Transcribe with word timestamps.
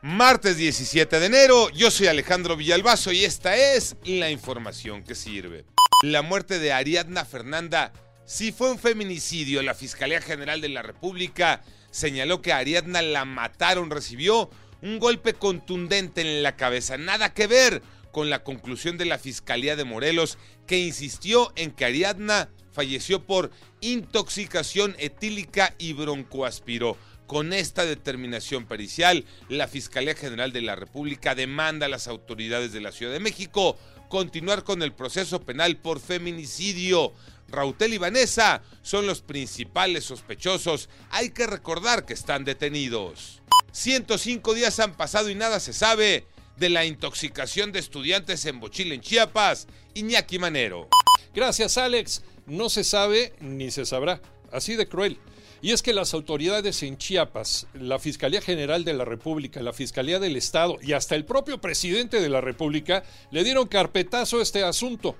Martes 0.00 0.56
17 0.56 1.18
de 1.18 1.26
enero, 1.26 1.70
yo 1.70 1.90
soy 1.90 2.06
Alejandro 2.06 2.56
Villalbazo 2.56 3.10
y 3.10 3.24
esta 3.24 3.56
es 3.56 3.96
la 4.04 4.30
información 4.30 5.02
que 5.02 5.16
sirve. 5.16 5.64
La 6.04 6.22
muerte 6.22 6.60
de 6.60 6.72
Ariadna 6.72 7.24
Fernanda 7.24 7.92
sí 8.24 8.52
fue 8.52 8.70
un 8.70 8.78
feminicidio. 8.78 9.60
La 9.60 9.74
Fiscalía 9.74 10.20
General 10.20 10.60
de 10.60 10.68
la 10.68 10.82
República 10.82 11.64
señaló 11.90 12.42
que 12.42 12.52
Ariadna 12.52 13.02
la 13.02 13.24
mataron, 13.24 13.90
recibió 13.90 14.50
un 14.82 15.00
golpe 15.00 15.34
contundente 15.34 16.20
en 16.20 16.44
la 16.44 16.54
cabeza. 16.54 16.96
Nada 16.96 17.34
que 17.34 17.48
ver 17.48 17.82
con 18.12 18.30
la 18.30 18.44
conclusión 18.44 18.98
de 18.98 19.04
la 19.04 19.18
Fiscalía 19.18 19.74
de 19.74 19.82
Morelos, 19.82 20.38
que 20.68 20.78
insistió 20.78 21.52
en 21.56 21.72
que 21.72 21.86
Ariadna 21.86 22.50
falleció 22.70 23.26
por 23.26 23.50
intoxicación 23.80 24.94
etílica 25.00 25.74
y 25.76 25.94
broncoaspiró. 25.94 26.96
Con 27.28 27.52
esta 27.52 27.84
determinación 27.84 28.64
pericial, 28.64 29.26
la 29.50 29.68
Fiscalía 29.68 30.14
General 30.14 30.50
de 30.50 30.62
la 30.62 30.76
República 30.76 31.34
demanda 31.34 31.84
a 31.84 31.90
las 31.90 32.08
autoridades 32.08 32.72
de 32.72 32.80
la 32.80 32.90
Ciudad 32.90 33.12
de 33.12 33.20
México 33.20 33.76
continuar 34.08 34.64
con 34.64 34.82
el 34.82 34.94
proceso 34.94 35.42
penal 35.42 35.76
por 35.76 36.00
feminicidio. 36.00 37.12
Rautel 37.48 37.92
y 37.92 37.98
Vanessa 37.98 38.62
son 38.80 39.06
los 39.06 39.20
principales 39.20 40.04
sospechosos. 40.04 40.88
Hay 41.10 41.28
que 41.28 41.46
recordar 41.46 42.06
que 42.06 42.14
están 42.14 42.46
detenidos. 42.46 43.42
105 43.72 44.54
días 44.54 44.80
han 44.80 44.96
pasado 44.96 45.28
y 45.28 45.34
nada 45.34 45.60
se 45.60 45.74
sabe 45.74 46.26
de 46.56 46.70
la 46.70 46.86
intoxicación 46.86 47.72
de 47.72 47.80
estudiantes 47.80 48.46
en 48.46 48.58
Bochil, 48.58 48.90
en 48.90 49.02
Chiapas. 49.02 49.68
Iñaki 49.92 50.38
Manero. 50.38 50.88
Gracias, 51.34 51.76
Alex. 51.76 52.22
No 52.46 52.70
se 52.70 52.84
sabe 52.84 53.34
ni 53.40 53.70
se 53.70 53.84
sabrá. 53.84 54.22
Así 54.52 54.76
de 54.76 54.88
cruel. 54.88 55.18
Y 55.60 55.72
es 55.72 55.82
que 55.82 55.92
las 55.92 56.14
autoridades 56.14 56.82
en 56.84 56.98
Chiapas, 56.98 57.66
la 57.74 57.98
Fiscalía 57.98 58.40
General 58.40 58.84
de 58.84 58.94
la 58.94 59.04
República, 59.04 59.60
la 59.60 59.72
Fiscalía 59.72 60.20
del 60.20 60.36
Estado 60.36 60.78
y 60.80 60.92
hasta 60.92 61.16
el 61.16 61.24
propio 61.24 61.60
presidente 61.60 62.20
de 62.20 62.28
la 62.28 62.40
República 62.40 63.02
le 63.32 63.42
dieron 63.42 63.66
carpetazo 63.66 64.38
a 64.38 64.42
este 64.42 64.62
asunto. 64.62 65.16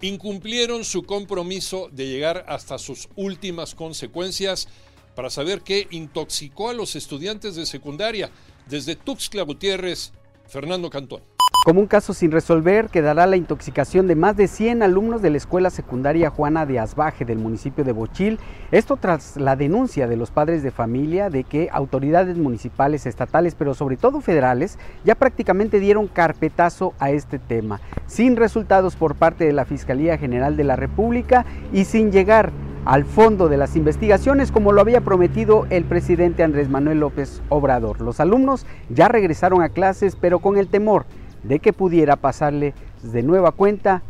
Incumplieron 0.00 0.84
su 0.84 1.02
compromiso 1.04 1.88
de 1.92 2.06
llegar 2.06 2.46
hasta 2.48 2.78
sus 2.78 3.08
últimas 3.16 3.74
consecuencias 3.74 4.68
para 5.14 5.30
saber 5.30 5.62
qué 5.62 5.86
intoxicó 5.90 6.70
a 6.70 6.74
los 6.74 6.96
estudiantes 6.96 7.54
de 7.54 7.66
secundaria. 7.66 8.30
Desde 8.66 8.96
Tuxtla 8.96 9.42
Gutiérrez, 9.42 10.12
Fernando 10.48 10.90
Cantón. 10.90 11.35
Como 11.66 11.80
un 11.80 11.88
caso 11.88 12.14
sin 12.14 12.30
resolver, 12.30 12.90
quedará 12.90 13.26
la 13.26 13.36
intoxicación 13.36 14.06
de 14.06 14.14
más 14.14 14.36
de 14.36 14.46
100 14.46 14.84
alumnos 14.84 15.20
de 15.20 15.30
la 15.30 15.36
escuela 15.36 15.68
secundaria 15.70 16.30
Juana 16.30 16.64
de 16.64 16.78
Asbaje 16.78 17.24
del 17.24 17.38
municipio 17.38 17.82
de 17.82 17.90
Bochil. 17.90 18.38
Esto 18.70 18.96
tras 18.96 19.36
la 19.36 19.56
denuncia 19.56 20.06
de 20.06 20.16
los 20.16 20.30
padres 20.30 20.62
de 20.62 20.70
familia 20.70 21.28
de 21.28 21.42
que 21.42 21.68
autoridades 21.72 22.38
municipales, 22.38 23.04
estatales, 23.04 23.56
pero 23.56 23.74
sobre 23.74 23.96
todo 23.96 24.20
federales, 24.20 24.78
ya 25.04 25.16
prácticamente 25.16 25.80
dieron 25.80 26.06
carpetazo 26.06 26.94
a 27.00 27.10
este 27.10 27.40
tema, 27.40 27.80
sin 28.06 28.36
resultados 28.36 28.94
por 28.94 29.16
parte 29.16 29.44
de 29.44 29.52
la 29.52 29.64
Fiscalía 29.64 30.18
General 30.18 30.56
de 30.56 30.62
la 30.62 30.76
República 30.76 31.46
y 31.72 31.84
sin 31.84 32.12
llegar 32.12 32.52
al 32.84 33.04
fondo 33.04 33.48
de 33.48 33.56
las 33.56 33.74
investigaciones 33.74 34.52
como 34.52 34.70
lo 34.70 34.80
había 34.80 35.00
prometido 35.00 35.66
el 35.70 35.84
presidente 35.84 36.44
Andrés 36.44 36.68
Manuel 36.68 37.00
López 37.00 37.42
Obrador. 37.48 38.00
Los 38.00 38.20
alumnos 38.20 38.66
ya 38.88 39.08
regresaron 39.08 39.62
a 39.62 39.70
clases, 39.70 40.14
pero 40.14 40.38
con 40.38 40.58
el 40.58 40.68
temor 40.68 41.06
de 41.46 41.58
que 41.60 41.72
pudiera 41.72 42.16
pasarle 42.16 42.74
de 43.02 43.22
nueva 43.22 43.52
cuenta 43.52 44.02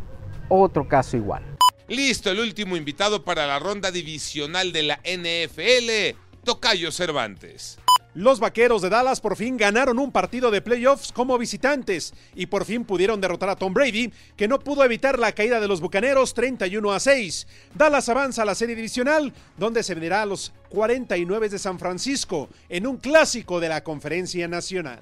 otro 0.49 0.87
caso 0.87 1.17
igual. 1.17 1.43
Listo, 1.87 2.29
el 2.29 2.39
último 2.39 2.75
invitado 2.75 3.23
para 3.23 3.47
la 3.47 3.59
ronda 3.59 3.91
divisional 3.91 4.71
de 4.73 4.83
la 4.83 4.99
NFL, 5.05 6.17
Tocayo 6.43 6.91
Cervantes. 6.91 7.79
Los 8.17 8.39
Vaqueros 8.39 8.81
de 8.81 8.89
Dallas 8.89 9.21
por 9.21 9.35
fin 9.35 9.57
ganaron 9.57 9.99
un 9.99 10.11
partido 10.11 10.49
de 10.49 10.63
playoffs 10.63 11.11
como 11.11 11.37
visitantes 11.37 12.15
y 12.33 12.47
por 12.47 12.65
fin 12.65 12.83
pudieron 12.83 13.21
derrotar 13.21 13.49
a 13.49 13.55
Tom 13.55 13.75
Brady, 13.75 14.11
que 14.35 14.47
no 14.47 14.57
pudo 14.57 14.83
evitar 14.83 15.19
la 15.19 15.33
caída 15.33 15.59
de 15.59 15.67
los 15.67 15.81
Bucaneros 15.81 16.33
31 16.33 16.91
a 16.91 16.99
6. 16.99 17.47
Dallas 17.75 18.09
avanza 18.09 18.41
a 18.41 18.45
la 18.45 18.55
serie 18.55 18.75
divisional, 18.75 19.31
donde 19.55 19.83
se 19.83 19.93
venirá 19.93 20.23
a 20.23 20.25
los 20.25 20.51
49 20.69 21.47
de 21.47 21.59
San 21.59 21.77
Francisco 21.77 22.49
en 22.69 22.87
un 22.87 22.97
clásico 22.97 23.59
de 23.59 23.69
la 23.69 23.83
Conferencia 23.83 24.47
Nacional. 24.47 25.01